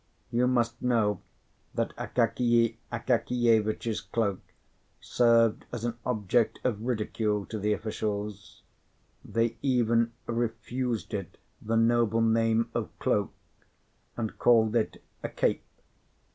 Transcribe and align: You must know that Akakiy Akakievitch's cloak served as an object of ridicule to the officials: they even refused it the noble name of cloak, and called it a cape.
You 0.31 0.47
must 0.47 0.81
know 0.81 1.21
that 1.75 1.95
Akakiy 1.95 2.77
Akakievitch's 2.91 4.01
cloak 4.01 4.39
served 4.99 5.65
as 5.71 5.85
an 5.85 5.93
object 6.07 6.57
of 6.63 6.81
ridicule 6.81 7.45
to 7.45 7.59
the 7.59 7.73
officials: 7.73 8.63
they 9.23 9.57
even 9.61 10.11
refused 10.25 11.13
it 11.13 11.37
the 11.61 11.77
noble 11.77 12.21
name 12.21 12.71
of 12.73 12.89
cloak, 12.97 13.31
and 14.17 14.39
called 14.39 14.75
it 14.75 15.03
a 15.21 15.29
cape. 15.29 15.63